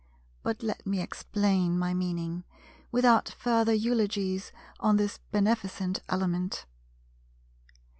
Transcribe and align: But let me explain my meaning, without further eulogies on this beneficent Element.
But 0.41 0.63
let 0.63 0.83
me 0.83 0.99
explain 0.99 1.77
my 1.77 1.93
meaning, 1.93 2.43
without 2.91 3.29
further 3.37 3.71
eulogies 3.71 4.51
on 4.79 4.97
this 4.97 5.19
beneficent 5.31 6.01
Element. 6.09 6.65